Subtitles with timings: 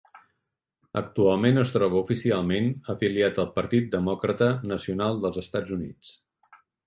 [1.01, 6.17] Actualment es troba oficialment afiliat al Partit Demòcrata nacional dels Estats Units.